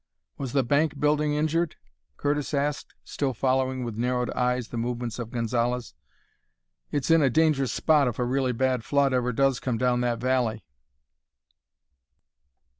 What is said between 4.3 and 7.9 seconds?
eyes the movements of Gonzalez. "It's in a dangerous